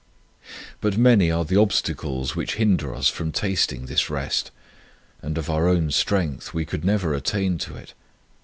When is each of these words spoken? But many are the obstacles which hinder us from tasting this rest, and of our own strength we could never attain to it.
But 0.79 0.97
many 0.97 1.29
are 1.29 1.45
the 1.45 1.59
obstacles 1.61 2.35
which 2.35 2.55
hinder 2.55 2.95
us 2.95 3.07
from 3.07 3.31
tasting 3.31 3.85
this 3.85 4.09
rest, 4.09 4.49
and 5.21 5.37
of 5.37 5.47
our 5.47 5.67
own 5.69 5.91
strength 5.91 6.55
we 6.55 6.65
could 6.65 6.83
never 6.83 7.13
attain 7.13 7.59
to 7.59 7.75
it. 7.75 7.93